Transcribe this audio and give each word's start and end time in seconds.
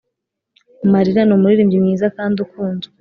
Marina 0.91 1.21
ni 1.25 1.33
umuririmbyi 1.35 1.77
mwiza 1.83 2.07
kandi 2.17 2.37
ukunzwe 2.45 2.93